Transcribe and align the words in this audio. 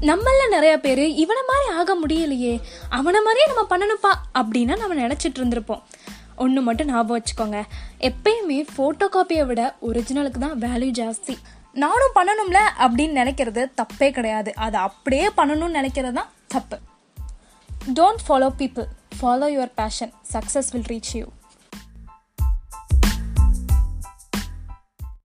நம்மள 0.00 0.48
நிறைய 0.48 0.80
பேர் 0.80 1.04
இவனை 1.22 1.42
மாதிரி 1.46 1.68
ஆக 1.78 1.96
முடியலையே 2.02 2.60
அவனை 2.88 3.20
மாதிரியே 3.20 3.46
நம்ம 3.46 3.62
பண்ணணுப்பா 3.70 4.12
அப்படின்னா 4.38 4.76
நம்ம 4.76 4.94
நினச்சிட்டு 4.94 5.38
இருந்திருப்போம். 5.38 5.82
ஒன்று 6.36 6.60
மட்டும் 6.62 6.86
ஞாபகம் 6.86 7.16
வச்சுக்கோங்க. 7.18 7.62
எப்பயுமே 8.00 8.66
ஃபோட்டோ 8.76 9.06
காப்பியை 9.14 9.46
விட 9.46 9.74
ஒரிஜினலுக்கு 9.82 10.38
தான் 10.38 10.60
வேல்யூ 10.60 10.90
ஜாஸ்தி. 11.00 11.36
நானும் 11.72 12.14
பண்ணணும்ல 12.14 12.60
அப்படின்னு 12.78 13.18
நினைக்கிறது 13.20 13.64
தப்பே 13.82 14.10
கிடையாது. 14.10 14.54
அதை 14.54 14.80
அப்படியே 14.80 15.26
பண்ணணும்னு 15.36 15.78
நினைக்கிறது 15.80 16.12
தான் 16.12 16.30
தப்பு. 16.48 16.78
Don't 17.94 18.22
follow 18.28 18.50
people 18.58 18.86
follow 19.20 19.48
your 19.56 19.72
passion 19.74 20.12
success 20.32 20.70
will 20.72 20.88
reach 20.88 21.12
you 21.12 21.26